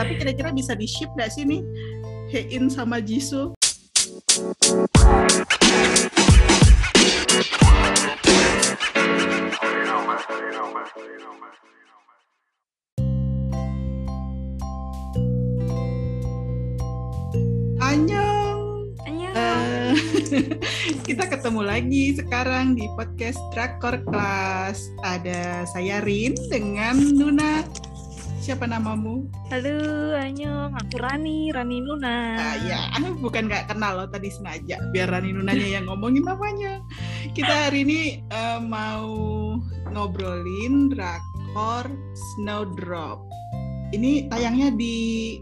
Tapi 0.00 0.16
kira-kira 0.16 0.48
bisa 0.48 0.72
di 0.72 0.88
ship 0.88 1.12
nggak 1.12 1.28
sih 1.28 1.44
nih 1.44 1.60
Hein 2.32 2.72
sama 2.72 3.04
Jisoo? 3.04 3.52
Annyeong. 17.84 18.96
Annyeong. 19.04 19.36
Eh, 19.36 19.92
kita 21.08 21.28
ketemu 21.28 21.60
lagi 21.60 22.16
sekarang 22.16 22.72
di 22.72 22.88
podcast 22.96 23.36
Drakor 23.52 24.00
Class. 24.08 24.80
Ada 25.04 25.68
saya 25.68 26.00
Rin 26.00 26.32
dengan 26.48 26.96
Nuna. 26.96 27.79
Siapa 28.40 28.64
namamu? 28.64 29.28
Halo, 29.52 30.16
Anyong. 30.16 30.72
Aku 30.72 30.96
Rani, 30.96 31.52
Rani 31.52 31.84
Nuna. 31.84 32.40
Ah, 32.40 32.56
ya, 32.64 32.88
bukan 33.24 33.52
nggak 33.52 33.68
kenal 33.68 34.00
loh 34.00 34.08
tadi 34.08 34.32
sengaja. 34.32 34.80
Biar 34.96 35.12
Rani 35.12 35.36
Nunanya 35.36 35.68
yang 35.76 35.84
ngomongin 35.84 36.24
namanya. 36.24 36.80
Kita 37.36 37.68
hari 37.68 37.84
ini 37.84 38.24
eh, 38.32 38.60
mau 38.64 39.12
ngobrolin 39.92 40.88
drakor 40.88 41.84
Snowdrop. 42.16 43.20
Ini 43.92 44.32
tayangnya 44.32 44.72
di 44.72 45.36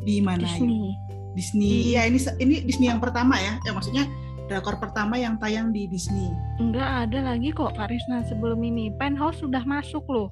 di 0.00 0.16
mana 0.24 0.48
ya? 0.48 0.56
Disney. 0.56 0.88
Disney. 1.36 1.74
Iya, 1.92 2.00
ini 2.08 2.18
ini 2.40 2.54
Disney 2.64 2.88
yang 2.88 3.04
pertama 3.04 3.36
ya. 3.36 3.60
Ya 3.68 3.76
maksudnya 3.76 4.08
drakor 4.46 4.78
pertama 4.78 5.18
yang 5.18 5.36
tayang 5.42 5.74
di 5.74 5.90
Disney. 5.90 6.30
Enggak 6.62 7.10
ada 7.10 7.34
lagi 7.34 7.50
kok 7.50 7.74
Karisna 7.74 8.22
sebelum 8.26 8.62
ini. 8.62 8.94
Penthouse 8.94 9.42
sudah 9.42 9.62
masuk 9.66 10.06
loh. 10.06 10.28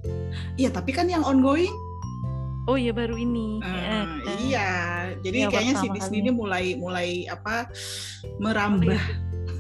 Iya, 0.54 0.70
tapi 0.70 0.94
kan 0.94 1.10
yang 1.10 1.26
ongoing. 1.26 1.74
Oh 2.64 2.80
iya 2.80 2.96
baru 2.96 3.20
ini. 3.20 3.60
Eh, 3.60 3.68
eh. 3.68 4.04
iya, 4.48 4.70
jadi 5.20 5.44
Yang 5.44 5.52
kayaknya 5.52 5.74
si 5.84 5.86
Disney 5.92 6.18
ini 6.24 6.32
mulai 6.32 6.64
mulai 6.80 7.28
apa 7.28 7.68
merambah, 8.40 8.96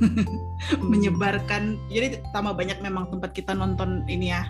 menyebarkan. 0.92 1.76
Jadi 1.92 2.24
tambah 2.32 2.56
banyak 2.56 2.80
memang 2.80 3.12
tempat 3.12 3.36
kita 3.36 3.52
nonton 3.52 4.08
ini 4.08 4.32
ya, 4.32 4.48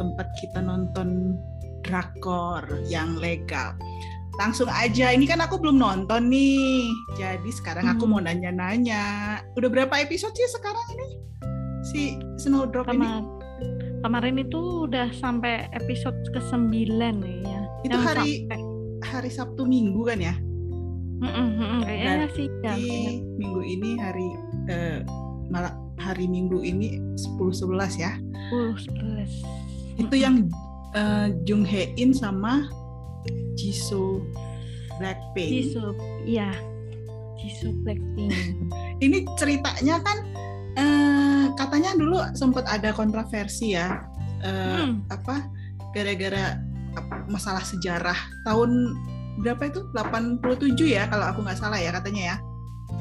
tempat 0.00 0.32
kita 0.40 0.64
nonton 0.64 1.36
drakor 1.84 2.64
yang 2.88 3.20
legal. 3.20 3.76
Langsung 4.34 4.66
aja, 4.66 5.14
ini 5.14 5.24
kan 5.24 5.38
aku 5.38 5.56
belum 5.56 5.78
nonton 5.78 6.26
nih. 6.26 6.90
Jadi 7.14 7.50
sekarang 7.50 7.86
aku 7.86 8.04
Hmm. 8.04 8.10
mau 8.10 8.20
nanya-nanya. 8.20 9.02
Udah 9.54 9.68
berapa 9.68 9.94
episode 9.96 10.34
sih 10.34 10.50
sekarang 10.50 10.82
ini? 10.90 11.08
Si 11.84 12.00
Snowdrop 12.36 12.90
ini? 12.90 12.98
Kemar- 12.98 13.30
kemarin 14.02 14.36
itu 14.38 14.60
udah 14.84 15.08
sampai 15.14 15.70
episode 15.72 16.16
ke-9 16.32 16.74
ya. 17.44 17.60
Itu 17.82 17.96
hari- 17.96 18.48
Hari 19.04 19.28
Sabtu 19.28 19.62
Minggu 19.62 20.02
kan 20.02 20.18
ya? 20.18 20.34
kayaknya 21.84 22.28
sih 22.34 22.48
ya. 22.60 22.74
Minggu 23.38 23.60
ini 23.62 23.96
hari 23.96 24.28
eh, 24.66 25.00
malah 25.46 25.72
hari 25.96 26.26
Minggu 26.26 26.60
ini 26.60 26.98
10 27.16 27.52
11 27.54 27.96
ya. 27.96 28.16
10 28.50 28.76
11. 28.76 29.30
Itu 29.96 30.16
yang 30.16 30.48
eh, 30.92 31.32
Jung 31.44 31.64
Hae 31.64 31.92
In 31.96 32.12
sama 32.12 32.64
Jisoo 33.54 34.22
Blackpink. 34.98 35.50
Jisoo. 35.50 35.90
Iya. 36.24 36.50
Jisoo 37.38 37.72
Blackpink. 37.82 38.30
Ini 39.04 39.26
ceritanya 39.36 40.00
kan 40.00 40.18
eh, 40.74 41.44
katanya 41.54 41.94
dulu 41.94 42.18
sempat 42.34 42.64
ada 42.66 42.90
kontroversi 42.90 43.74
ya. 43.74 44.02
Eh, 44.44 44.52
Hmm. 44.84 45.00
apa 45.08 45.48
gara-gara 45.96 46.60
masalah 47.26 47.64
sejarah 47.64 48.16
tahun 48.44 48.92
berapa 49.40 49.66
itu 49.66 49.80
87 49.90 50.78
ya 50.84 51.08
kalau 51.08 51.26
aku 51.26 51.40
nggak 51.42 51.58
salah 51.58 51.80
ya 51.80 51.90
katanya 51.90 52.22
ya. 52.34 52.36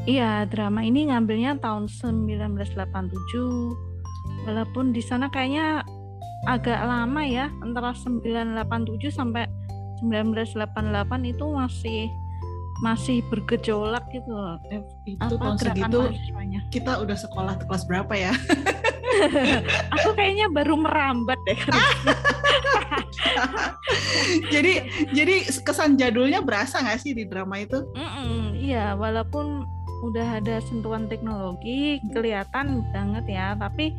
Iya, 0.04 0.32
drama 0.50 0.82
ini 0.82 1.08
ngambilnya 1.08 1.60
tahun 1.60 1.86
1987. 1.88 3.72
Walaupun 4.44 4.92
di 4.92 5.00
sana 5.00 5.30
kayaknya 5.30 5.84
agak 6.44 6.80
lama 6.84 7.24
ya, 7.24 7.48
antara 7.64 7.96
987 7.96 9.08
sampai 9.08 9.48
1988 10.04 11.32
itu 11.32 11.46
masih 11.48 12.02
masih 12.84 13.24
bergejolak 13.32 14.04
gitu 14.12 14.28
loh. 14.28 14.60
Eh, 14.68 14.84
Itu 15.08 15.40
tahun 15.40 15.56
gerakan 15.56 15.72
segitu 15.72 16.00
mahasiswanya. 16.04 16.60
kita 16.68 16.92
udah 17.00 17.16
sekolah 17.16 17.56
kelas 17.64 17.84
berapa 17.88 18.14
ya? 18.18 18.34
Aku 19.96 20.12
kayaknya 20.18 20.52
baru 20.52 20.76
merambat 20.76 21.40
deh. 21.48 21.56
jadi 24.54 24.74
jadi 25.16 25.36
kesan 25.64 25.96
jadulnya 25.96 26.44
berasa 26.44 26.84
nggak 26.84 27.00
sih 27.00 27.16
di 27.16 27.24
drama 27.24 27.62
itu? 27.62 27.88
Mm-mm, 27.96 28.58
iya, 28.58 28.98
walaupun 29.00 29.64
udah 30.04 30.44
ada 30.44 30.60
sentuhan 30.68 31.08
teknologi 31.08 32.04
kelihatan 32.12 32.84
banget 32.92 33.26
ya, 33.32 33.56
tapi 33.56 33.96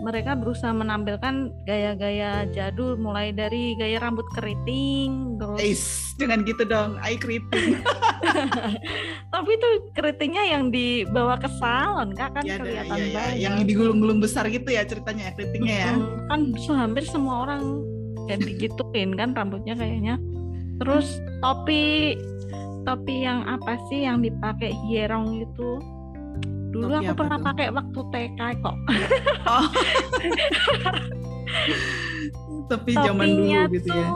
mereka 0.00 0.32
berusaha 0.32 0.72
menampilkan 0.72 1.52
gaya-gaya 1.68 2.48
jadul 2.50 2.96
mulai 2.96 3.36
dari 3.36 3.76
gaya 3.76 4.00
rambut 4.00 4.24
keriting 4.32 5.36
terus 5.36 5.60
Eis, 5.60 5.82
jangan 6.16 6.40
gitu 6.48 6.64
dong, 6.64 6.96
eye 7.04 7.20
keriting. 7.20 7.76
tapi 9.34 9.50
itu 9.56 9.68
keritingnya 9.92 10.44
yang 10.56 10.72
dibawa 10.72 11.36
ke 11.36 11.48
salon 11.60 12.16
kak 12.16 12.32
kan 12.36 12.44
Ya, 12.44 12.56
kelihatan 12.56 12.96
ya, 12.96 13.04
ya, 13.04 13.14
banget 13.14 13.36
yang 13.40 13.54
digulung-gulung 13.68 14.20
besar 14.24 14.48
gitu 14.48 14.68
ya 14.68 14.82
ceritanya 14.88 15.30
ya 15.30 15.32
keritingnya 15.36 15.76
ya. 15.76 15.92
Kan 16.32 16.40
hampir 16.72 17.04
semua 17.04 17.44
orang 17.48 17.84
kayak 18.30 18.46
digituin 18.46 19.18
kan 19.18 19.34
rambutnya 19.34 19.74
kayaknya 19.74 20.14
terus 20.80 21.18
topi 21.44 22.14
topi 22.88 23.26
yang 23.26 23.44
apa 23.44 23.76
sih 23.90 24.06
yang 24.06 24.24
dipakai 24.24 24.72
hierong 24.88 25.44
itu 25.44 25.70
dulu 26.70 26.86
Topi 26.88 27.04
aku 27.04 27.14
pernah 27.16 27.36
tuh? 27.36 27.46
pakai 27.46 27.66
waktu 27.70 28.00
TK 28.06 28.40
kok 28.58 28.76
Oh. 29.44 29.66
Tapi 32.68 32.90
zaman 32.94 33.26
dulu 33.28 33.50
gitu 33.72 33.90
ya. 33.90 34.08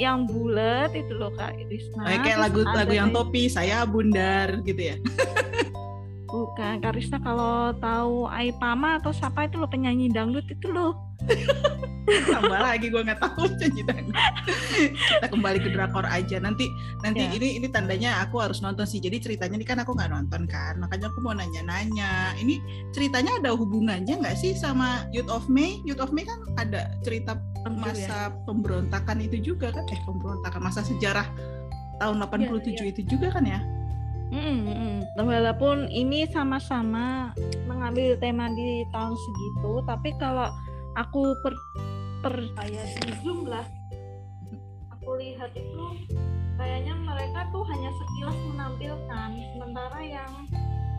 yang 0.00 0.24
bulat 0.24 0.90
itu 0.92 1.12
loh 1.12 1.28
kak 1.32 1.52
Irisna 1.54 2.02
Kayak 2.02 2.24
Terus 2.24 2.40
lagu 2.40 2.60
ada 2.62 2.72
lagu 2.74 2.92
yang 2.92 3.10
kayak- 3.10 3.18
topi 3.22 3.42
saya 3.46 3.84
bundar 3.84 4.48
gitu 4.62 4.82
ya. 4.82 4.96
bukan 6.24 6.80
Karisna 6.80 7.20
kalau 7.20 7.76
tahu 7.76 8.24
Aipama 8.26 8.96
atau 8.96 9.12
siapa 9.12 9.44
itu 9.44 9.56
loh 9.56 9.68
penyanyi 9.68 10.08
dangdut 10.08 10.48
itu 10.48 10.64
loh 10.66 10.96
Tambah 12.34 12.60
lagi 12.60 12.90
gue 12.90 12.98
nggak 12.98 13.20
tahu 13.22 13.46
nyanyi 13.56 13.82
dangdut. 13.86 14.16
Kita 14.90 15.26
kembali 15.30 15.58
ke 15.62 15.70
drakor 15.70 16.02
aja. 16.04 16.36
Nanti 16.42 16.66
nanti 17.00 17.22
Ya. 17.22 17.30
ini 17.38 17.48
ini 17.62 17.66
tandanya 17.70 18.26
aku 18.26 18.42
harus 18.42 18.58
nonton 18.58 18.82
sih. 18.84 18.98
Jadi 18.98 19.22
ceritanya 19.22 19.54
ini 19.54 19.66
kan 19.66 19.78
aku 19.78 19.94
nggak 19.94 20.10
nonton 20.10 20.50
kan. 20.50 20.82
Makanya 20.82 21.14
aku 21.14 21.22
mau 21.22 21.32
nanya-nanya. 21.32 22.34
Ini 22.36 22.58
ceritanya 22.90 23.38
ada 23.38 23.54
hubungannya 23.54 24.18
nggak 24.18 24.34
sih 24.34 24.52
sama 24.58 25.06
Youth 25.14 25.30
of 25.30 25.46
May? 25.46 25.78
Youth 25.86 26.02
of 26.02 26.10
May 26.10 26.26
kan 26.26 26.42
ada 26.58 26.90
cerita 27.06 27.38
ya. 27.38 27.70
masa 27.70 28.18
pemberontakan 28.50 29.22
itu 29.22 29.54
juga 29.54 29.70
kan? 29.70 29.86
Eh 29.88 30.00
pemberontakan 30.02 30.60
masa 30.60 30.82
sejarah 30.82 31.26
tahun 32.02 32.18
87 32.18 32.66
iya. 32.82 32.90
itu 32.90 33.02
juga 33.06 33.30
kan 33.30 33.46
ya? 33.46 33.62
Mm, 34.32 34.64
mm. 34.64 34.96
Walaupun 35.20 35.92
ini 35.92 36.24
sama-sama 36.32 37.36
mengambil 37.68 38.16
tema 38.16 38.48
di 38.48 38.80
tahun 38.88 39.12
segitu, 39.12 39.84
tapi 39.84 40.16
kalau 40.16 40.48
aku 40.96 41.36
per 41.40 41.54
percaya 42.22 42.82
di 43.02 43.12
Zoom 43.24 43.50
lah, 43.50 43.66
aku 44.94 45.18
lihat 45.18 45.50
itu 45.58 45.86
kayaknya 46.54 46.94
mereka 47.02 47.50
tuh 47.50 47.66
hanya 47.66 47.90
sekilas 47.90 48.38
menampilkan, 48.54 49.28
sementara 49.56 49.98
yang 50.06 50.32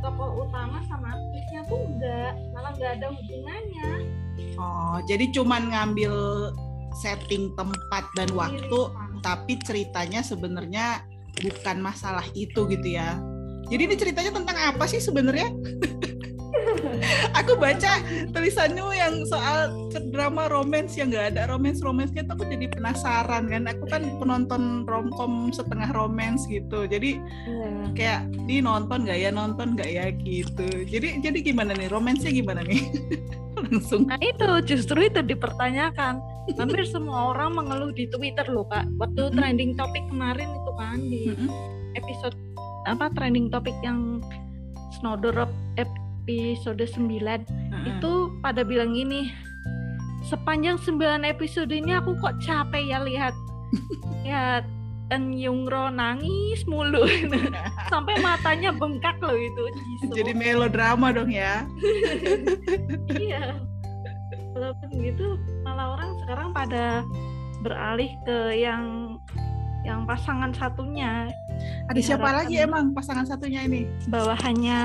tokoh 0.04 0.44
utama 0.44 0.84
sama 0.92 1.16
aktrisnya 1.16 1.62
tuh 1.72 1.80
enggak, 1.80 2.34
malah 2.52 2.72
nggak 2.76 2.92
ada 3.00 3.08
hubungannya. 3.16 3.92
Oh, 4.60 4.98
jadi 5.08 5.32
cuman 5.32 5.72
ngambil 5.72 6.14
setting 7.00 7.56
tempat 7.56 8.04
dan 8.20 8.28
waktu, 8.36 8.80
tapi 9.24 9.56
ceritanya 9.64 10.20
sebenarnya 10.20 11.08
bukan 11.40 11.80
masalah 11.80 12.28
itu 12.36 12.68
gitu 12.68 12.88
ya. 13.00 13.16
Jadi 13.72 13.82
ini 13.88 13.96
ceritanya 13.96 14.36
tentang 14.36 14.58
apa 14.60 14.84
sih 14.92 15.00
sebenarnya? 15.00 15.48
aku 17.40 17.56
baca 17.56 18.00
tulisannya 18.32 18.84
yang 18.94 19.24
soal 19.26 19.72
drama 20.12 20.46
romance 20.48 20.96
yang 20.96 21.10
nggak 21.10 21.34
ada 21.36 21.50
romance 21.50 21.82
romansnya 21.82 22.24
tuh 22.28 22.38
aku 22.40 22.46
jadi 22.50 22.68
penasaran 22.70 23.50
kan. 23.50 23.64
Aku 23.70 23.84
kan 23.90 24.04
penonton 24.20 24.84
romcom 24.86 25.50
setengah 25.50 25.90
romance 25.94 26.46
gitu. 26.48 26.86
Jadi 26.86 27.18
Iya. 27.44 27.72
kayak 27.94 28.22
di 28.46 28.60
nonton 28.60 29.06
nggak 29.06 29.20
ya 29.20 29.30
nonton 29.30 29.76
nggak 29.76 29.90
ya 29.90 30.06
gitu. 30.14 30.68
Jadi 30.86 31.22
jadi 31.22 31.38
gimana 31.42 31.74
nih 31.76 31.90
romansnya 31.90 32.32
gimana 32.32 32.62
nih? 32.66 32.82
Langsung. 33.64 34.10
Nah 34.10 34.20
itu 34.20 34.50
justru 34.68 35.08
itu 35.08 35.22
dipertanyakan. 35.24 36.20
Hampir 36.60 36.84
semua 36.84 37.32
orang 37.32 37.56
mengeluh 37.56 37.96
di 37.96 38.04
Twitter 38.12 38.44
loh 38.52 38.68
kak. 38.68 38.84
Waktu 39.00 39.32
Mm-mm. 39.32 39.38
trending 39.40 39.72
topik 39.80 40.04
kemarin 40.12 40.50
itu 40.52 40.72
kan 40.76 41.00
di 41.00 41.22
Mm-mm. 41.32 41.50
episode 41.96 42.36
apa 42.84 43.08
trending 43.16 43.48
topik 43.48 43.76
yang 43.80 44.20
Snowdrop 45.00 45.48
episode 46.24 46.80
9 46.80 47.04
Heeh. 47.20 47.84
itu 47.84 48.12
pada 48.40 48.64
bilang 48.64 48.96
gini 48.96 49.28
sepanjang 50.24 50.80
9 50.80 50.96
episode 51.28 51.68
ini 51.70 51.92
aku 52.00 52.16
kok 52.24 52.40
capek 52.40 52.84
ya 52.88 53.04
lihat 53.04 53.36
lihat 54.24 54.64
En 55.12 55.36
Yungro 55.36 55.92
nangis 55.92 56.64
mulu 56.66 57.04
sampai 57.92 58.16
matanya 58.24 58.72
bengkak 58.72 59.20
loh 59.20 59.36
itu 59.36 59.62
Jisoo. 59.76 60.16
Jadi 60.16 60.32
melodrama 60.32 61.12
dong 61.12 61.28
ya. 61.30 61.68
iya 63.20 63.54
walaupun 64.56 64.90
gitu 65.04 65.38
malah 65.62 66.00
orang 66.00 66.18
sekarang 66.24 66.50
pada 66.56 67.04
beralih 67.62 68.10
ke 68.26 68.58
yang 68.58 69.18
yang 69.84 70.08
pasangan 70.08 70.56
satunya 70.56 71.28
Ada 71.92 72.00
siapa 72.00 72.30
lagi 72.32 72.64
emang 72.64 72.96
pasangan 72.96 73.28
satunya 73.28 73.68
ini? 73.68 73.84
bawahannya 74.08 74.82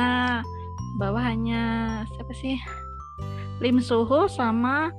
bawahannya 0.99 1.65
siapa 2.05 2.33
sih 2.35 2.59
Lim 3.59 3.79
Soho 3.79 4.27
sama 4.27 4.91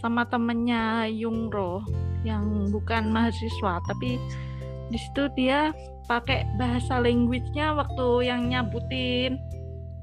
sama 0.00 0.28
temennya 0.28 1.08
Yungro 1.08 1.82
yang 2.22 2.68
bukan 2.70 3.10
mahasiswa 3.10 3.80
tapi 3.88 4.20
di 4.88 4.98
situ 5.00 5.26
dia 5.34 5.72
pakai 6.06 6.44
bahasa 6.60 7.00
language-nya 7.00 7.72
waktu 7.72 8.28
yang 8.28 8.52
nyabutin 8.52 9.40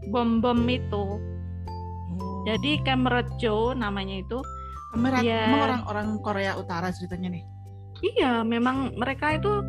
bom-bom 0.09 0.65
itu 0.65 1.05
jadi 2.47 2.81
Cameron 2.81 3.27
Joe 3.37 3.75
namanya 3.75 4.23
itu 4.23 4.39
Kamera 4.89 5.21
Iya. 5.21 5.45
emang 5.45 5.61
orang-orang 5.69 6.07
Korea 6.25 6.51
Utara 6.57 6.89
ceritanya 6.89 7.29
nih. 7.37 7.43
iya 8.01 8.41
memang 8.41 8.97
mereka 8.97 9.37
itu 9.37 9.61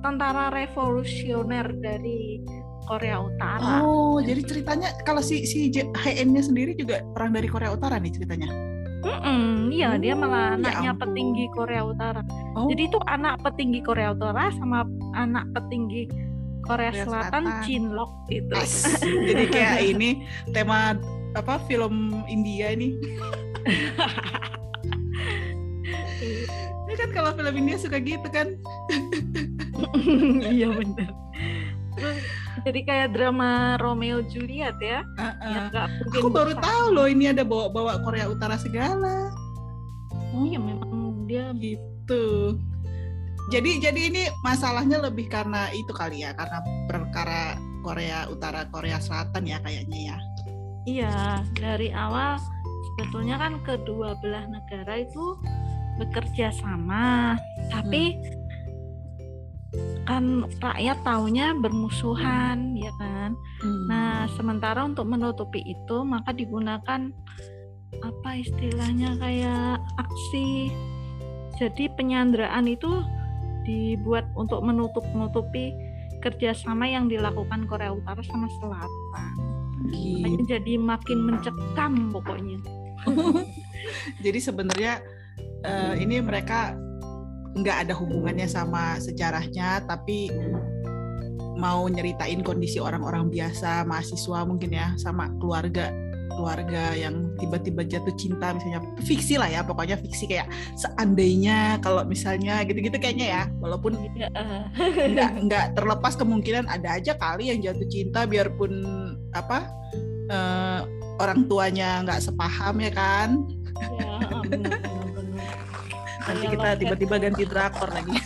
tentara 0.00 0.48
revolusioner 0.48 1.66
dari 1.76 2.40
Korea 2.84 3.16
Utara 3.18 3.80
Oh, 3.80 4.20
jadi 4.20 4.40
ceritanya 4.40 4.92
kalau 5.02 5.20
si 5.20 5.44
si 5.44 5.68
HN-nya 5.72 6.42
sendiri 6.42 6.72
juga 6.74 7.00
orang 7.16 7.32
dari 7.32 7.48
Korea 7.48 7.72
Utara 7.72 7.96
nih 7.96 8.12
ceritanya. 8.12 8.48
Mm-mm, 9.04 9.68
iya 9.68 10.00
dia 10.00 10.12
Oh, 10.12 10.16
ya 10.16 10.22
malah 10.22 10.46
anaknya 10.56 10.90
ampun. 10.92 11.02
petinggi 11.12 11.44
Korea 11.52 11.82
Utara. 11.84 12.20
Oh, 12.56 12.68
Jadi 12.68 12.88
itu 12.88 12.98
anak 13.04 13.36
petinggi 13.40 13.80
Korea 13.80 14.12
Utara 14.12 14.48
sama 14.56 14.88
anak 15.12 15.44
petinggi 15.52 16.08
Korea, 16.64 16.88
Korea 16.88 17.04
Selatan, 17.04 17.42
Selatan. 17.44 17.62
Chinlock 17.68 18.12
itu. 18.28 18.52
as. 18.56 18.96
jadi 19.04 19.44
kayak 19.52 19.76
ini 19.92 20.24
tema 20.50 20.96
apa 21.36 21.60
film 21.68 22.24
India 22.24 22.72
ini. 22.72 22.96
Ini 26.84 26.94
kan 26.96 27.08
kalau 27.12 27.36
film 27.36 27.54
India 27.54 27.76
suka 27.76 28.00
gitu 28.00 28.28
kan. 28.32 28.56
iya 30.54 30.72
benar. 30.72 31.10
Jadi 32.62 32.80
kayak 32.86 33.18
drama 33.18 33.74
Romeo 33.82 34.22
Juliet 34.30 34.78
ya. 34.78 35.02
Nggak 35.18 35.86
mungkin 36.06 36.20
Aku 36.22 36.28
baru 36.30 36.52
tahu 36.54 36.84
loh 36.94 37.10
ini 37.10 37.34
ada 37.34 37.42
bawa-bawa 37.42 37.98
Korea 38.06 38.30
Utara 38.30 38.54
segala. 38.54 39.34
Iya 40.30 40.62
memang 40.62 41.26
dia 41.26 41.50
gitu. 41.58 42.54
Jadi 43.52 43.76
jadi 43.76 44.00
ini 44.08 44.22
masalahnya 44.40 45.04
lebih 45.04 45.28
karena 45.28 45.68
itu 45.74 45.92
kali 45.92 46.24
ya, 46.24 46.32
karena 46.32 46.64
perkara 46.88 47.60
Korea 47.84 48.24
Utara 48.32 48.64
Korea 48.72 48.96
Selatan 48.96 49.44
ya 49.44 49.60
kayaknya 49.60 50.14
ya. 50.14 50.16
iya 50.84 51.40
dari 51.56 51.88
awal 51.92 52.36
sebetulnya 52.92 53.40
kan 53.40 53.60
kedua 53.64 54.16
belah 54.20 54.44
negara 54.48 55.00
itu 55.00 55.36
bekerja 55.96 56.52
sama, 56.56 57.36
tapi 57.70 58.18
kan 60.04 60.44
rakyat 60.60 61.00
taunya 61.00 61.56
bermusuhan 61.56 62.76
ya 62.76 62.92
kan. 63.00 63.36
Nah, 63.88 64.28
sementara 64.36 64.84
untuk 64.84 65.08
menutupi 65.08 65.64
itu 65.64 65.96
maka 66.04 66.36
digunakan 66.36 67.08
apa 68.04 68.30
istilahnya 68.36 69.16
kayak 69.16 69.80
aksi. 69.96 70.68
Jadi 71.56 71.88
penyanderaan 71.96 72.66
itu 72.68 72.90
dibuat 73.64 74.28
untuk 74.36 74.60
menutup-nutupi 74.60 75.72
kerjasama 76.20 76.84
yang 76.84 77.08
dilakukan 77.08 77.64
Korea 77.64 77.94
Utara 77.94 78.20
sama 78.24 78.48
Selatan. 78.60 79.32
Gitu. 79.88 80.44
Jadi 80.48 80.76
makin 80.76 81.18
mencekam 81.28 82.12
pokoknya. 82.12 82.58
Jadi 84.24 84.38
sebenarnya 84.40 85.00
eh, 85.64 85.94
ini 86.00 86.20
mereka 86.24 86.76
nggak 87.54 87.86
ada 87.88 87.94
hubungannya 87.94 88.46
sama 88.50 88.98
sejarahnya, 88.98 89.86
tapi 89.86 90.30
mau 91.54 91.86
nyeritain 91.86 92.42
kondisi 92.42 92.82
orang-orang 92.82 93.30
biasa, 93.30 93.86
mahasiswa 93.86 94.42
mungkin 94.42 94.74
ya, 94.74 94.92
sama 94.98 95.30
keluarga 95.38 95.94
keluarga 96.34 96.98
yang 96.98 97.30
tiba-tiba 97.38 97.86
jatuh 97.86 98.10
cinta 98.18 98.50
misalnya 98.50 98.82
fiksi 99.06 99.38
lah 99.38 99.46
ya 99.46 99.62
pokoknya 99.62 99.94
fiksi 100.02 100.26
kayak 100.26 100.50
seandainya 100.74 101.78
kalau 101.78 102.02
misalnya 102.02 102.66
gitu-gitu 102.66 102.98
kayaknya 102.98 103.26
ya 103.30 103.42
walaupun 103.62 103.94
Iya, 104.18 104.28
eh. 104.34 104.64
nggak 105.14 105.30
nggak 105.46 105.64
terlepas 105.78 106.18
kemungkinan 106.18 106.66
ada 106.66 106.98
aja 106.98 107.14
kali 107.14 107.54
yang 107.54 107.62
jatuh 107.62 107.86
cinta 107.86 108.26
biarpun 108.26 108.82
apa 109.30 109.70
eh, 110.26 110.80
orang 111.22 111.46
tuanya 111.46 112.02
nggak 112.02 112.18
sepaham 112.18 112.82
ya 112.82 112.90
kan 112.90 113.30
Ya, 113.74 114.30
benar. 114.46 114.78
Nanti 116.24 116.40
Kayak 116.40 116.52
kita 116.54 116.68
tiba-tiba 116.76 117.16
ganti 117.20 117.42
drakor 117.44 117.88
lagi 117.90 118.14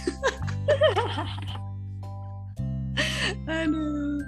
aduh 3.48 4.18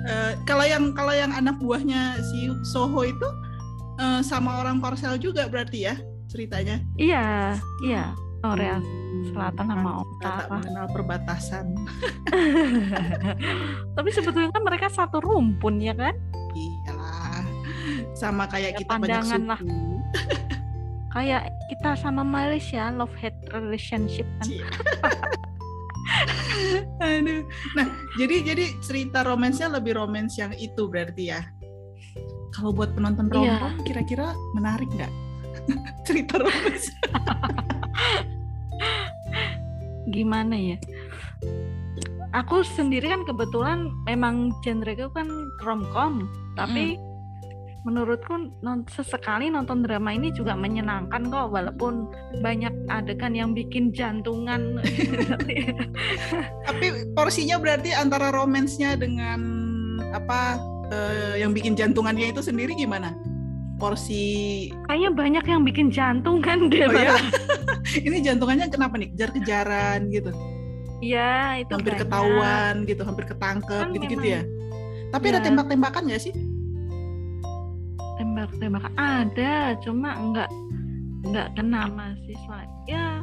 Eh, 0.00 0.32
kalau 0.48 0.64
yang 0.64 0.96
kalau 0.96 1.12
yang 1.12 1.28
anak 1.28 1.60
buahnya 1.60 2.24
si 2.24 2.48
Soho 2.64 3.04
itu 3.04 3.28
eh, 4.00 4.24
sama 4.24 4.56
orang 4.56 4.80
Korsel 4.80 5.20
juga 5.20 5.44
berarti 5.44 5.84
ya 5.84 5.94
ceritanya 6.24 6.80
Iya, 6.96 7.52
iya. 7.84 8.16
Korea 8.40 8.80
Hmm, 8.80 9.26
Selatan 9.28 9.66
sama 9.68 9.90
pantas 9.90 10.08
tak 10.16 10.32
Utara. 10.40 10.54
mengenal 10.56 10.86
perbatasan 10.88 11.66
Tapi 13.98 14.08
sebetulnya 14.08 14.48
kan 14.48 14.62
mereka 14.62 14.88
satu 14.88 15.20
rumpun 15.20 15.76
ya 15.76 15.92
kan? 15.92 16.16
iyalah 16.50 17.44
sama 18.16 18.48
kayak 18.48 18.72
Ya, 18.72 18.78
kita 18.80 18.96
banyak 18.96 19.04
pandangan 19.04 19.42
lah. 19.46 19.60
Kayak 21.10 21.50
kita 21.66 21.98
sama 21.98 22.22
Malaysia 22.22 22.86
love 22.94 23.14
hate 23.18 23.36
relationship 23.50 24.26
kan. 24.38 24.48
Aduh. 27.02 27.42
Nah, 27.74 27.86
jadi 28.18 28.36
jadi 28.46 28.64
cerita 28.82 29.26
romansnya 29.26 29.70
lebih 29.70 29.98
romans 29.98 30.38
yang 30.38 30.54
itu 30.54 30.86
berarti 30.86 31.34
ya. 31.34 31.42
Kalau 32.54 32.74
buat 32.74 32.94
penonton 32.94 33.30
Iya. 33.30 33.58
rom 33.58 33.74
kira-kira 33.86 34.34
menarik 34.54 34.90
nggak? 34.90 35.12
cerita 36.06 36.38
romans. 36.42 36.90
Gimana 40.10 40.54
ya? 40.58 40.76
Aku 42.30 42.62
sendiri 42.62 43.10
kan 43.10 43.26
kebetulan 43.26 43.90
memang 44.06 44.54
genreku 44.62 45.10
kan 45.10 45.26
romcom, 45.66 46.30
tapi 46.54 46.94
menurutku 47.80 48.32
non- 48.60 48.84
sesekali 48.86 49.48
nonton 49.48 49.80
drama 49.80 50.12
ini 50.12 50.28
juga 50.30 50.52
menyenangkan 50.52 51.26
kok 51.26 51.48
walaupun 51.48 52.12
banyak 52.38 52.68
adegan 52.88 53.32
yang 53.32 53.50
bikin 53.50 53.88
jantungan 53.90 54.76
Tapi 56.62 56.86
porsinya 57.12 57.56
berarti 57.56 57.90
antara 57.92 58.28
romansnya 58.30 58.94
dengan 58.94 59.40
apa 60.12 60.60
eh, 60.88 61.40
yang 61.40 61.52
bikin 61.52 61.72
jantungannya 61.72 62.30
itu 62.30 62.40
sendiri 62.40 62.74
gimana? 62.74 63.16
Porsi 63.80 64.68
kayaknya 64.84 65.10
banyak 65.10 65.44
yang 65.46 65.62
bikin 65.64 65.88
jantungan 65.88 66.68
deh 66.68 66.84
Oh 66.84 66.92
ya? 66.92 67.16
Ini 68.06 68.20
jantungannya 68.20 68.68
kenapa 68.68 69.00
nih? 69.00 69.08
Kejar-kejaran 69.10 70.12
gitu. 70.12 70.30
ya 71.00 71.56
itu 71.56 71.72
hampir 71.72 71.96
banyak. 71.96 72.04
ketahuan 72.04 72.74
gitu, 72.84 73.02
hampir 73.08 73.24
ketangkep 73.24 73.88
Kan 73.88 73.92
gitu-gitu 73.96 74.20
memang- 74.20 74.36
ya. 74.36 74.42
Tapi 75.08 75.24
ada 75.32 75.40
Ya. 75.40 75.44
tembak-tembakan 75.48 76.02
nggak 76.12 76.20
sih? 76.20 76.32
Tembak-tembak 78.40 78.84
ada 78.96 79.76
cuma 79.84 80.16
nggak 80.16 80.50
nggak 81.28 81.48
kena 81.58 81.82
mahasiswa 81.92 82.58
ya 82.88 83.20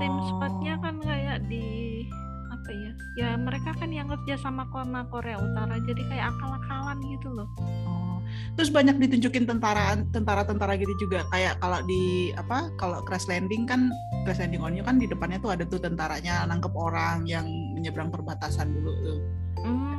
tim 0.00 0.12
Oh. 0.12 0.24
spotnya 0.32 0.80
kan 0.80 0.96
kayak 1.04 1.44
di 1.48 2.04
apa 2.48 2.70
ya 2.72 2.90
ya 3.16 3.28
mereka 3.36 3.76
kan 3.76 3.92
yang 3.92 4.08
kerja 4.08 4.40
sama 4.40 4.64
sama 4.72 5.04
Korea 5.12 5.36
Utara 5.36 5.76
jadi 5.84 6.00
kayak 6.08 6.32
akal-akalan 6.32 6.98
gitu 7.12 7.28
loh 7.32 7.48
Oh. 7.86 8.18
Terus 8.58 8.74
banyak 8.74 8.98
ditunjukin 8.98 9.46
tentara 9.46 9.94
tentara-tentara 10.10 10.74
gitu 10.74 10.90
juga 10.98 11.22
kayak 11.30 11.62
kalau 11.62 11.78
di 11.86 12.34
apa 12.34 12.72
kalau 12.74 12.98
crash 13.06 13.30
landing 13.30 13.68
kan 13.68 13.92
crash 14.26 14.42
landing 14.42 14.58
on 14.60 14.74
you 14.74 14.82
kan 14.82 14.98
di 14.98 15.06
depannya 15.06 15.38
tuh 15.38 15.54
ada 15.54 15.62
tuh 15.62 15.78
tentaranya 15.78 16.42
nangkep 16.44 16.74
orang 16.74 17.22
yang 17.24 17.46
menyeberang 17.76 18.10
perbatasan 18.10 18.72
dulu 18.74 18.90
tuh. 19.04 19.18
hmm, 19.62 19.96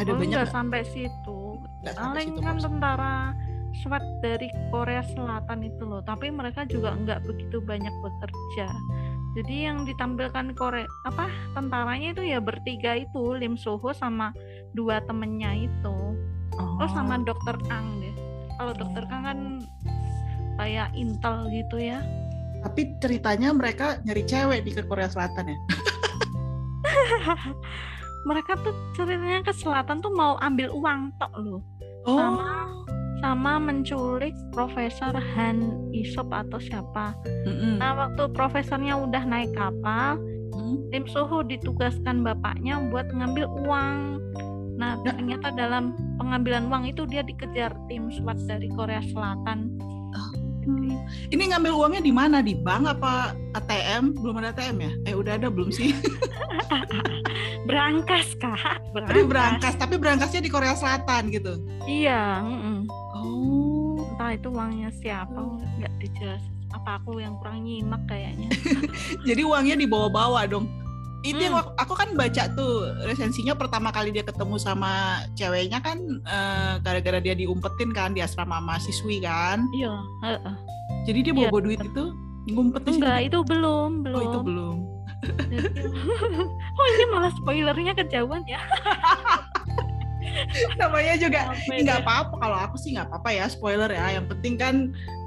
Ada 0.00 0.10
oh, 0.10 0.16
banyak 0.16 0.38
nggak 0.40 0.48
sampai 0.48 0.80
situ 0.88 1.60
sampai 1.84 1.92
paling 2.16 2.28
situ 2.32 2.40
kan 2.40 2.54
maksudnya. 2.56 2.68
tentara 2.72 3.14
SWAT 3.82 4.04
dari 4.24 4.48
Korea 4.72 5.02
Selatan 5.04 5.66
itu 5.66 5.82
loh 5.84 6.00
tapi 6.04 6.32
mereka 6.32 6.64
juga 6.64 6.94
nggak 6.94 7.26
begitu 7.26 7.60
banyak 7.60 7.92
bekerja 8.04 8.68
jadi 9.36 9.68
yang 9.68 9.84
ditampilkan 9.84 10.56
Korea 10.56 10.88
apa 11.04 11.28
tentaranya 11.52 12.16
itu 12.16 12.24
ya 12.24 12.40
bertiga 12.40 12.96
itu 12.96 13.36
Lim 13.36 13.60
Soho 13.60 13.92
sama 13.92 14.32
dua 14.72 15.04
temennya 15.04 15.68
itu 15.68 16.16
Oh 16.56 16.88
sama 16.88 17.20
dokter 17.20 17.56
Kang 17.68 18.00
deh. 18.00 18.14
Kalau 18.56 18.72
dokter 18.72 19.04
Kang 19.08 19.22
kan 19.28 19.38
kayak 20.56 20.88
intel 20.96 21.44
gitu 21.52 21.76
ya. 21.76 22.00
Tapi 22.64 22.96
ceritanya 22.98 23.52
mereka 23.52 24.00
nyari 24.08 24.24
cewek 24.24 24.64
di 24.64 24.72
ke 24.72 24.82
Korea 24.88 25.08
Selatan 25.08 25.52
ya. 25.52 25.58
mereka 28.28 28.58
tuh 28.64 28.74
ceritanya 28.96 29.44
ke 29.44 29.52
selatan 29.54 30.02
tuh 30.02 30.10
mau 30.10 30.34
ambil 30.42 30.72
uang 30.74 31.14
tok 31.20 31.32
loh 31.38 31.62
Oh. 32.06 32.14
sama 32.14 32.70
menculik 33.22 34.34
Profesor 34.52 35.12
Han 35.14 35.90
Isop 35.92 36.28
atau 36.32 36.60
siapa. 36.60 37.16
Mm-mm. 37.24 37.80
Nah, 37.80 37.96
waktu 37.96 38.28
profesornya 38.32 38.96
udah 38.96 39.22
naik 39.24 39.52
kapal, 39.56 40.20
Mm. 40.56 40.88
tim 40.88 41.04
Suhu 41.04 41.44
ditugaskan 41.44 42.24
bapaknya 42.24 42.80
buat 42.88 43.08
ngambil 43.12 43.44
uang. 43.66 43.96
Nah, 44.76 44.96
Ya. 45.04 45.12
ternyata 45.12 45.52
dalam 45.52 45.92
pengambilan 46.16 46.68
uang 46.68 46.88
itu 46.88 47.04
dia 47.08 47.20
dikejar 47.20 47.72
tim 47.88 48.08
SWAT 48.08 48.40
dari 48.48 48.68
Korea 48.72 49.00
Selatan. 49.04 49.76
Ini 51.30 51.42
ngambil 51.54 51.72
uangnya 51.74 52.02
di 52.02 52.12
mana? 52.12 52.42
Di 52.42 52.58
bank 52.58 52.98
apa 52.98 53.34
ATM? 53.54 54.18
Belum 54.18 54.42
ada 54.42 54.50
ATM 54.50 54.76
ya? 54.82 54.92
Eh 55.06 55.14
udah 55.14 55.38
ada 55.38 55.48
belum 55.48 55.70
sih? 55.70 55.94
Berangkas, 57.68 58.34
Kak. 58.38 58.78
Tapi 58.94 59.26
berangkas, 59.26 59.74
tapi 59.74 59.98
berangkasnya 59.98 60.38
di 60.38 60.50
Korea 60.50 60.78
Selatan 60.78 61.34
gitu. 61.34 61.58
Iya, 61.82 62.42
mm-mm. 62.46 62.86
Oh. 63.16 64.06
entah 64.06 64.32
itu 64.38 64.48
uangnya 64.54 64.88
siapa, 65.02 65.34
nggak 65.82 65.92
dijelasin. 65.98 66.54
Apa 66.70 67.02
aku 67.02 67.18
yang 67.18 67.34
kurang 67.42 67.66
nyimak 67.66 68.02
kayaknya. 68.06 68.48
Jadi 69.28 69.42
uangnya 69.42 69.76
dibawa-bawa 69.78 70.46
dong. 70.46 70.70
Itu 71.26 71.40
yang 71.40 71.54
Hmm. 71.54 71.62
wak- 71.64 71.74
aku 71.76 71.92
kan 71.92 72.08
baca 72.14 72.42
tuh 72.52 72.72
resensinya 73.02 73.52
pertama 73.52 73.90
kali 73.90 74.10
dia 74.10 74.22
ketemu 74.22 74.56
sama 74.56 74.92
ceweknya 75.34 75.78
kan 75.78 75.98
eh, 76.22 76.72
gara-gara 76.80 77.18
dia 77.18 77.34
diumpetin 77.34 77.90
kan 77.90 78.12
di 78.12 78.20
asrama 78.20 78.58
mahasiswi 78.58 79.18
kan. 79.20 79.66
Iya. 79.72 79.94
Jadi 81.04 81.18
dia 81.22 81.34
Iya. 81.34 81.50
bawa 81.50 81.60
duit 81.60 81.80
itu 81.80 82.04
ngumpetin 82.46 82.92
Enggak, 82.96 83.18
itu 83.26 83.38
belum, 83.42 83.90
belum. 84.02 84.14
Oh 84.14 84.22
itu 84.22 84.38
belum. 84.40 84.76
Oh 86.76 86.86
ini 86.86 87.04
malah 87.08 87.32
spoilernya 87.34 87.92
kejauhan 87.94 88.44
ya. 88.46 88.60
Namanya 90.76 91.16
juga 91.16 91.54
nggak 91.66 92.04
apa-apa 92.04 92.34
kalau 92.36 92.58
aku 92.60 92.76
sih 92.76 92.92
nggak 92.92 93.08
apa-apa 93.08 93.30
ya 93.32 93.44
spoiler 93.48 93.88
ya. 93.88 94.20
Yang 94.20 94.36
penting 94.36 94.54
kan 94.54 94.74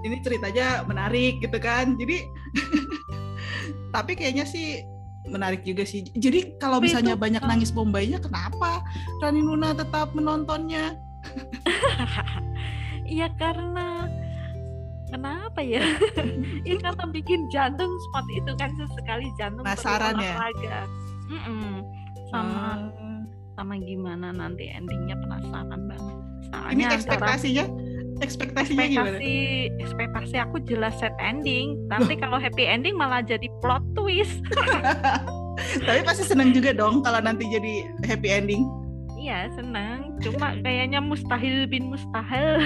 ini 0.03 0.21
ceritanya 0.21 0.85
menarik 0.85 1.41
gitu 1.41 1.57
kan. 1.57 1.97
Jadi 1.97 2.23
tapi 3.95 4.13
kayaknya 4.13 4.45
sih 4.45 4.85
menarik 5.25 5.61
juga 5.61 5.83
sih. 5.83 6.05
Jadi 6.05 6.55
kalau 6.55 6.79
Tapi 6.79 6.85
misalnya 6.87 7.13
itu- 7.13 7.21
banyak 7.21 7.43
ah. 7.43 7.47
nangis 7.47 7.69
Bombaynya, 7.69 8.17
kenapa 8.17 8.79
Rani 9.19 9.41
Nuna 9.41 9.73
tetap 9.73 10.13
menontonnya? 10.13 10.95
Iya 13.03 13.25
karena 13.35 14.05
kenapa 15.09 15.59
ya? 15.59 15.81
Iya 16.67 16.77
karena 16.77 17.05
bikin 17.09 17.49
jantung 17.49 17.89
seperti 17.89 18.31
itu 18.37 18.51
kan 18.53 18.69
sesekali 18.77 19.25
jantung 19.33 19.65
Penasaran 19.65 20.13
ya? 20.13 20.29
olahraga. 20.29 20.79
Mm-mm. 21.25 21.73
Sama 22.29 22.77
Hmm. 22.93 23.25
sama 23.57 23.73
gimana 23.75 24.29
nanti 24.29 24.69
endingnya 24.69 25.17
penasaran 25.19 25.81
banget. 25.89 26.15
Soalnya 26.47 26.71
ini 26.71 26.83
antara 26.85 27.33
ekspektasinya, 28.19 28.83
ekspektasinya 28.83 28.85
gimana? 28.87 29.17
ekspektasi 29.17 29.69
ekspektasi 29.79 30.35
aku 30.39 30.57
jelas 30.67 30.93
set 30.99 31.15
ending. 31.19 31.79
Nanti 31.89 32.13
kalau 32.19 32.37
happy 32.37 32.67
ending 32.67 32.95
malah 32.95 33.23
jadi 33.23 33.47
plot 33.63 33.83
twist. 33.95 34.43
Tapi 35.87 36.01
pasti 36.07 36.23
seneng 36.23 36.55
juga 36.55 36.71
dong 36.71 37.03
kalau 37.03 37.19
nanti 37.19 37.43
jadi 37.51 37.83
happy 38.07 38.29
ending. 38.31 38.63
Iya 39.19 39.51
senang. 39.59 40.15
Cuma 40.23 40.55
kayaknya 40.63 41.03
mustahil 41.03 41.67
bin 41.67 41.91
mustahil. 41.91 42.59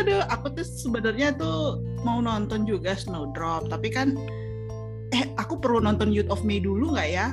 Aduh, 0.00 0.22
aku 0.30 0.50
tuh 0.54 0.66
sebenarnya 0.66 1.34
tuh 1.34 1.82
mau 2.02 2.20
nonton 2.20 2.66
juga 2.66 2.94
Snowdrop, 2.94 3.70
tapi 3.70 3.92
kan 3.92 4.16
eh 5.10 5.26
aku 5.36 5.58
perlu 5.58 5.82
nonton 5.82 6.14
Youth 6.14 6.30
of 6.30 6.42
May 6.46 6.62
dulu 6.62 6.94
nggak 6.94 7.10
ya? 7.10 7.26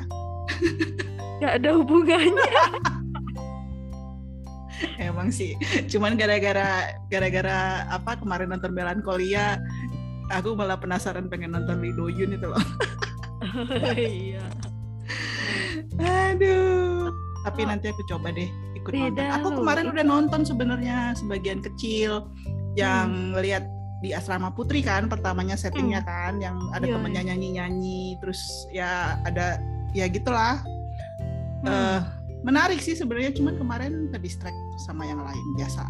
Gak 1.38 1.62
ada 1.62 1.78
hubungannya. 1.78 2.66
Emang 5.02 5.30
sih, 5.30 5.54
cuman 5.88 6.14
gara-gara 6.14 6.94
gara-gara 7.08 7.58
apa 7.88 8.16
kemarin 8.16 8.52
nonton 8.52 8.72
Melancholia, 8.72 9.58
aku 10.30 10.54
malah 10.54 10.76
penasaran 10.76 11.28
pengen 11.28 11.54
nonton 11.54 11.80
Lee 11.80 11.92
Do 11.92 12.08
Yoon 12.08 12.34
itu 12.34 12.48
loh. 12.48 12.62
Iya. 13.94 14.44
Aduh, 15.98 17.10
tapi 17.44 17.62
Oh. 17.64 17.68
nanti 17.68 17.86
aku 17.88 18.02
coba 18.08 18.30
deh 18.32 18.50
ikut 18.76 18.92
Beda 18.92 19.08
nonton. 19.08 19.36
Aku 19.36 19.48
loh, 19.48 19.58
kemarin 19.60 19.84
itu. 19.84 19.94
udah 19.94 20.06
nonton 20.06 20.42
sebenarnya 20.44 20.98
sebagian 21.14 21.60
kecil 21.60 22.28
yang 22.76 23.34
Hmm. 23.34 23.42
lihat 23.42 23.66
di 23.98 24.14
asrama 24.14 24.54
putri 24.54 24.86
kan 24.86 25.10
pertamanya 25.10 25.58
settingnya 25.58 26.06
kan 26.06 26.38
yang 26.38 26.54
ada 26.70 26.86
Iya, 26.86 26.94
temennya 26.94 27.24
nyanyi-nyanyi 27.26 28.22
terus 28.22 28.38
ya 28.70 29.18
ada 29.24 29.58
ya 29.92 30.06
gitulah 30.06 30.62
Hmm. 31.58 31.66
Eh, 31.66 32.00
menarik 32.42 32.78
sih 32.78 32.94
sebenarnya 32.94 33.34
cuman 33.34 33.56
kemarin 33.56 33.94
ke 34.08 34.18
distract 34.18 34.56
sama 34.84 35.04
yang 35.04 35.20
lain 35.20 35.46
biasa 35.56 35.82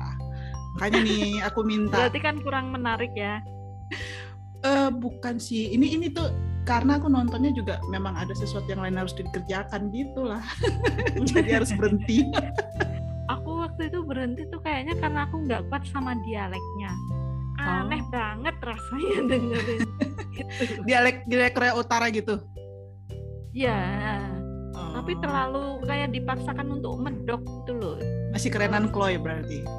makanya 0.76 1.00
nih 1.02 1.20
aku 1.42 1.60
minta 1.62 2.06
Berarti 2.06 2.20
kan 2.20 2.36
kurang 2.40 2.70
menarik 2.70 3.12
ya. 3.12 3.42
eh 4.60 4.90
bukan 4.90 5.38
sih 5.38 5.70
ini 5.70 5.94
ini 5.94 6.08
tuh 6.08 6.30
karena 6.64 6.96
aku 6.96 7.08
nontonnya 7.08 7.50
juga 7.52 7.80
memang 7.88 8.14
ada 8.14 8.32
sesuatu 8.32 8.68
yang 8.68 8.82
lain 8.82 8.98
harus 8.98 9.14
dikerjakan 9.14 9.88
gitu 9.90 10.24
lah 10.24 10.44
jadi 11.30 11.60
harus 11.60 11.72
berhenti 11.72 12.24
Aku 13.28 13.60
waktu 13.60 13.92
itu 13.92 14.00
berhenti 14.02 14.48
tuh 14.48 14.60
kayaknya 14.62 14.96
karena 14.98 15.28
aku 15.28 15.44
nggak 15.44 15.68
kuat 15.68 15.84
sama 15.86 16.16
dialeknya. 16.24 16.92
Aneh 17.60 18.00
Oh. 18.00 18.08
banget 18.08 18.56
rasanya 18.64 19.20
dengerin. 19.30 19.80
gitu. 20.32 20.80
dialek 20.86 21.28
dialek 21.28 21.52
Korea 21.52 21.76
Utara 21.76 22.08
gitu 22.08 22.40
Ya, 23.52 23.76
tapi 25.08 25.24
terlalu 25.24 25.80
kayak 25.88 26.12
dipaksakan 26.12 26.68
untuk 26.68 27.00
medok 27.00 27.40
gitu 27.40 27.80
loh. 27.80 27.96
masih 28.36 28.52
kerenan 28.52 28.92
Chloe 28.92 29.16
berarti 29.16 29.64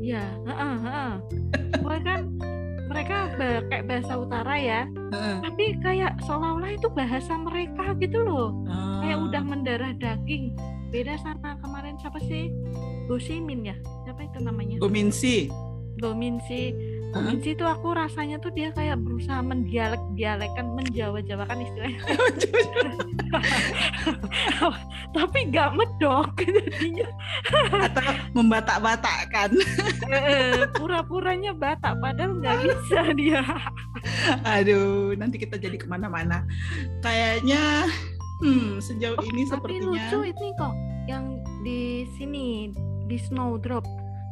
Ya, 0.00 0.24
heeh, 0.42 0.74
heeh. 0.80 1.12
Pokoknya 1.76 2.02
kan 2.02 2.20
mereka 2.88 3.16
kayak 3.68 3.84
bahasa 3.84 4.16
utara 4.16 4.56
ya, 4.56 4.80
Heeh. 4.88 5.36
tapi 5.44 5.64
kayak 5.78 6.16
seolah-olah 6.24 6.72
itu 6.72 6.88
bahasa 6.90 7.36
mereka 7.36 7.92
gitu 7.94 8.18
loh. 8.18 8.64
Kayak 8.98 9.20
Oh. 9.20 9.28
udah 9.28 9.42
mendarah 9.44 9.92
daging. 9.94 10.56
Beda 10.88 11.14
sama 11.20 11.60
kemarin 11.60 12.00
siapa 12.00 12.16
sih? 12.18 12.48
Gosimin 13.06 13.68
ya? 13.68 13.76
Siapa 14.02 14.24
itu 14.24 14.40
namanya? 14.40 14.80
Gominsi 14.80 15.52
Gominsi. 16.00 16.72
Heeh. 17.10 17.26
Gominsi 17.26 17.52
itu 17.52 17.64
aku 17.64 17.90
rasanya 17.90 18.38
tuh 18.38 18.50
dia 18.50 18.70
kayak 18.70 19.02
berusaha 19.02 19.42
mendialek-dialekan, 19.42 20.78
menjawa-jawakan 20.78 21.58
istilahnya. 21.60 22.00
Tapi 25.16 25.38
nggak 25.48 25.70
medok 25.74 26.30
jadinya. 26.46 27.08
atau 27.82 28.06
membatak-batakkan 28.32 29.50
Eh, 30.06 30.66
Pura-puranya 30.74 31.50
Batak 31.52 31.98
padahal 31.98 32.38
nggak 32.38 32.56
bisa 32.62 33.00
dia. 33.14 33.42
aduh 34.42 35.12
nanti 35.12 35.36
kita 35.36 35.58
jadi 35.58 35.76
ke 35.76 35.84
mana-mana 35.84 36.46
kayaknya 37.00 37.84
hmm 38.40 38.80
sejauh 38.80 39.18
ini 39.28 39.44
Tapi 39.44 39.50
sepertinya 39.50 39.84
lucu 39.84 40.18
ini 40.24 40.48
kok 40.56 40.74
yang 41.04 41.24
di 41.60 41.80
sini 42.14 42.70
di 43.04 43.18
Snowdrop. 43.18 43.82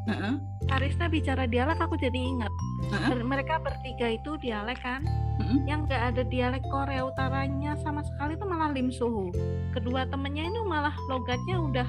Heeh, 0.09 0.35
Karisna 0.69 1.07
bicara 1.09 1.45
dialek 1.45 1.77
aku 1.77 2.01
jadi 2.01 2.17
ingat. 2.17 2.53
Ber- 2.89 3.25
mereka 3.25 3.61
bertiga 3.61 4.09
itu 4.09 4.41
dialek 4.41 4.81
kan 4.81 5.05
heeh. 5.05 5.59
yang 5.69 5.85
nggak 5.85 6.03
ada 6.15 6.23
dialek 6.25 6.65
Korea 6.69 7.05
utaranya 7.05 7.77
sama 7.85 8.01
sekali 8.05 8.35
itu 8.37 8.45
malah 8.49 8.73
Lim 8.73 8.89
Suhu 8.89 9.29
kedua 9.77 10.09
temennya 10.09 10.49
itu 10.49 10.61
malah 10.65 10.95
logatnya 11.09 11.57
udah 11.61 11.89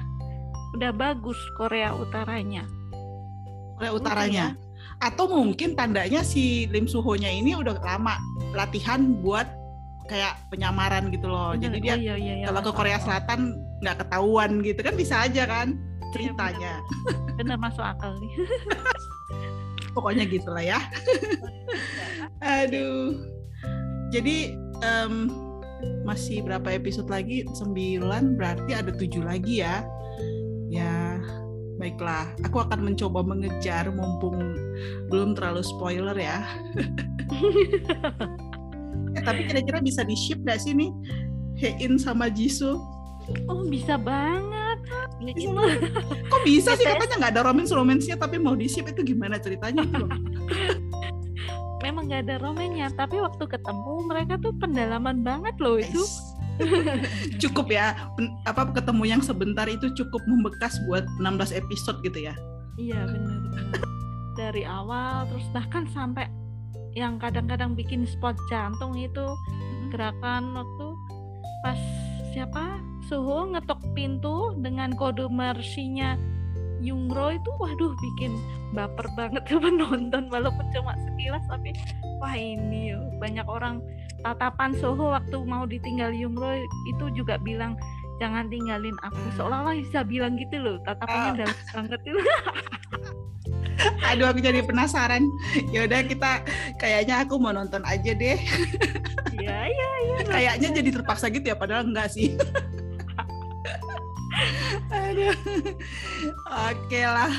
udah 0.76 0.90
bagus 0.94 1.38
Korea 1.56 1.96
utaranya 1.96 2.64
Korea 3.80 3.92
Utaranya 3.96 4.46
ya. 4.52 4.58
atau 5.00 5.24
mungkin 5.30 5.72
tandanya 5.72 6.20
si 6.20 6.68
Lim 6.68 6.84
Suho-nya 6.84 7.32
ini 7.32 7.56
udah 7.56 7.80
lama 7.80 8.20
latihan 8.52 9.00
buat 9.24 9.48
kayak 10.04 10.36
penyamaran 10.52 11.08
gitu 11.14 11.30
loh 11.30 11.54
Bener. 11.54 11.62
jadi 11.70 11.78
dia 11.80 11.94
oh, 11.94 11.98
iya, 11.98 12.14
iya, 12.18 12.34
iya, 12.42 12.46
kalau 12.50 12.60
ke 12.66 12.72
Korea. 12.74 12.98
Selatan 13.00 13.56
nggak 13.80 13.96
ketahuan 14.04 14.50
gitu 14.60 14.80
kan 14.84 14.94
bisa 14.98 15.24
aja 15.24 15.48
kan 15.48 15.78
ceritanya. 16.12 16.82
Bener 17.38 17.56
masuk 17.56 17.82
akal 17.82 18.18
nih. 18.20 18.32
Pokoknya 19.94 20.24
gitulah 20.26 20.62
ya. 20.62 20.80
Aduh. 22.62 23.18
Jadi 24.10 24.54
em, 24.82 25.30
masih 26.06 26.42
berapa 26.42 26.74
episode 26.74 27.10
lagi? 27.10 27.46
Sembilan 27.54 28.38
berarti 28.38 28.74
ada 28.74 28.90
tujuh 28.94 29.22
lagi 29.22 29.62
ya. 29.62 29.82
Ya 30.70 31.18
baiklah. 31.80 32.28
Aku 32.46 32.62
akan 32.62 32.92
mencoba 32.92 33.24
mengejar 33.24 33.88
mumpung 33.90 34.36
belum 35.08 35.34
terlalu 35.34 35.64
spoiler 35.64 36.14
ya. 36.14 36.44
Eh, 39.10 39.22
tapi 39.26 39.42
kira-kira 39.42 39.82
bisa 39.82 40.06
di 40.06 40.14
ship 40.14 40.38
nggak 40.46 40.62
sih 40.62 40.70
nih? 40.70 40.90
Hein 41.58 41.98
sama 41.98 42.30
Jisoo? 42.30 42.78
Oh 43.50 43.66
bisa 43.66 43.98
banget 43.98 44.69
Ini 45.20 45.32
Bisa 45.36 45.46
itu 45.46 45.60
kok 46.32 46.40
bisa 46.42 46.70
sih? 46.76 46.84
BTS. 46.86 46.92
katanya 46.96 47.14
nggak 47.20 47.32
ada 47.36 47.42
romance 47.44 47.70
romance 47.72 48.04
nya 48.08 48.16
tapi 48.16 48.36
mau 48.40 48.56
di 48.56 48.66
ship 48.66 48.88
itu 48.88 49.00
gimana 49.04 49.36
ceritanya 49.36 49.84
itu 49.84 49.96
loh? 50.00 50.10
emang 51.88 52.06
nggak 52.08 52.28
ada 52.28 52.36
romennya 52.44 52.92
tapi 52.92 53.16
waktu 53.18 53.44
ketemu 53.48 53.92
mereka 54.04 54.34
tuh 54.40 54.52
pendalaman 54.56 55.20
banget 55.20 55.54
loh 55.60 55.76
itu. 55.80 56.02
Cukup 57.42 57.72
ya 57.72 57.96
apa 58.44 58.68
ketemu 58.76 59.16
yang 59.16 59.22
sebentar 59.24 59.64
itu 59.64 59.88
cukup 59.96 60.20
membekas 60.28 60.76
buat 60.84 61.08
16 61.16 61.56
episode 61.56 62.04
gitu 62.04 62.28
ya? 62.28 62.34
Iya 62.76 63.08
benar 63.08 63.40
dari 64.40 64.64
awal 64.64 65.28
terus 65.28 65.46
bahkan 65.52 65.84
sampai 65.90 66.24
yang 66.96 67.20
kadang-kadang 67.20 67.76
bikin 67.76 68.08
spot 68.08 68.34
jantung 68.48 68.96
itu 68.96 69.26
gerakan 69.92 70.56
waktu 70.56 70.86
pas 71.60 71.80
siapa? 72.30 72.78
Suho 73.10 73.50
ngetok 73.50 73.82
pintu 73.92 74.54
dengan 74.62 74.94
kode 74.94 75.26
mersinya 75.26 76.14
Yungro 76.80 77.36
itu 77.36 77.50
waduh 77.60 77.92
bikin 77.92 78.32
baper 78.72 79.04
banget 79.12 79.44
tuh 79.44 79.60
penonton 79.64 80.32
walaupun 80.32 80.64
cuma 80.72 80.96
sekilas 80.96 81.44
tapi 81.50 81.76
wah 82.22 82.34
ini 82.34 82.96
banyak 83.20 83.44
orang. 83.44 83.82
Tatapan 84.20 84.76
Soho 84.76 85.16
waktu 85.16 85.32
mau 85.48 85.64
ditinggal 85.64 86.12
Yungro 86.12 86.52
itu 86.88 87.04
juga 87.16 87.40
bilang 87.40 87.76
jangan 88.20 88.48
tinggalin 88.52 88.96
aku. 89.00 89.20
Seolah-olah 89.36 89.76
bisa 89.80 90.04
bilang 90.04 90.36
gitu 90.36 90.60
loh 90.60 90.76
tatapannya 90.84 91.30
uh. 91.32 91.36
dalam 91.44 91.58
banget. 91.72 92.00
Itu 92.04 92.20
aduh 94.12 94.26
aku 94.28 94.40
jadi 94.44 94.60
penasaran. 94.64 95.24
Yaudah 95.72 96.04
kita 96.04 96.44
kayaknya 96.76 97.24
aku 97.24 97.40
mau 97.40 97.52
nonton 97.52 97.80
aja 97.88 98.12
deh 98.12 98.36
iya 99.44 99.60
iya 99.68 99.90
iya 100.04 100.18
kayaknya 100.28 100.68
jadi 100.76 100.90
terpaksa 101.00 101.32
gitu 101.32 101.46
ya 101.50 101.56
padahal 101.56 101.88
enggak 101.88 102.12
sih 102.12 102.36
Aduh. 104.90 105.34
Oke 106.70 107.02
lah. 107.02 107.32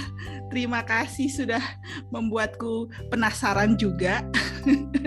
Terima 0.52 0.84
kasih 0.84 1.32
sudah 1.32 1.64
membuatku 2.12 2.92
penasaran 3.08 3.80
juga. 3.80 4.20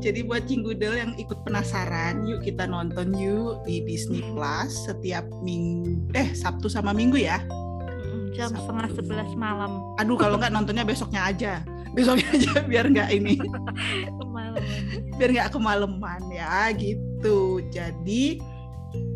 Jadi 0.00 0.24
buat 0.24 0.48
Cinggudel 0.48 0.96
yang 0.96 1.12
ikut 1.20 1.44
penasaran, 1.44 2.24
yuk 2.24 2.40
kita 2.40 2.64
nonton 2.64 3.12
yuk 3.14 3.62
di 3.68 3.84
Disney 3.84 4.24
Plus 4.32 4.88
setiap 4.88 5.28
minggu, 5.44 6.08
eh 6.16 6.32
Sabtu 6.32 6.72
sama 6.72 6.96
Minggu 6.96 7.20
ya. 7.20 7.36
Jam 8.32 8.48
Sabtu. 8.48 8.64
setengah 8.64 8.88
sebelas 8.96 9.30
malam. 9.36 9.84
Aduh 10.00 10.16
kalau 10.16 10.40
nggak 10.40 10.56
nontonnya 10.56 10.88
besoknya 10.88 11.28
aja, 11.28 11.60
besoknya 11.92 12.32
aja 12.32 12.52
biar 12.64 12.88
nggak 12.88 13.10
ini. 13.12 13.36
Kemalaman. 14.54 15.16
Biar 15.18 15.30
nggak 15.30 15.50
kemalaman 15.54 16.22
ya 16.32 16.54
gitu. 16.74 17.62
Jadi 17.70 18.40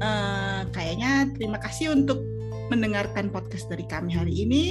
uh, 0.00 0.62
kayaknya 0.70 1.30
terima 1.34 1.58
kasih 1.58 1.94
untuk 1.94 2.20
mendengarkan 2.70 3.28
podcast 3.28 3.66
dari 3.68 3.84
kami 3.86 4.14
hari 4.14 4.34
ini. 4.46 4.64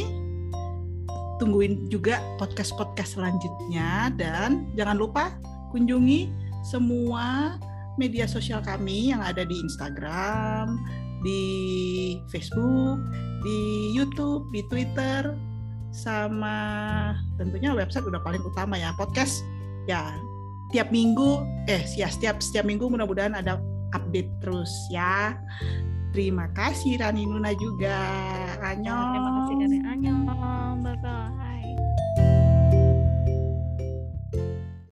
Tungguin 1.42 1.90
juga 1.90 2.22
podcast-podcast 2.40 3.20
selanjutnya 3.20 4.14
dan 4.16 4.70
jangan 4.78 4.96
lupa 4.96 5.34
kunjungi 5.74 6.30
semua 6.64 7.58
media 7.98 8.30
sosial 8.30 8.64
kami 8.64 9.12
yang 9.12 9.20
ada 9.20 9.44
di 9.44 9.58
Instagram, 9.60 10.78
di 11.26 11.44
Facebook, 12.30 13.02
di 13.44 13.92
YouTube, 13.98 14.48
di 14.56 14.62
Twitter, 14.72 15.36
sama 15.94 16.58
tentunya 17.38 17.70
website 17.70 18.06
udah 18.10 18.22
paling 18.26 18.42
utama 18.42 18.76
ya 18.82 18.90
podcast 18.98 19.46
ya 19.86 20.10
tiap 20.74 20.90
minggu 20.90 21.46
eh 21.70 21.86
ya 21.94 22.10
setiap 22.10 22.42
setiap 22.42 22.66
minggu 22.66 22.90
mudah-mudahan 22.90 23.38
ada 23.38 23.62
update 23.94 24.34
terus 24.42 24.74
ya. 24.90 25.38
Terima 26.14 26.46
kasih 26.54 27.02
Rani 27.02 27.26
Nuna 27.26 27.54
juga. 27.58 27.98
Annyeong. 28.62 29.10
Terima 29.14 29.30
kasih 29.34 29.54
Rani. 29.58 29.78
Annyeong. 29.82 30.78
Bye 30.86 30.98
bye. 31.02 31.43